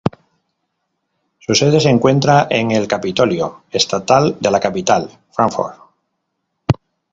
[1.37, 5.77] Su sede se encuentra en el Capitolio estatal de la capital Frankfort.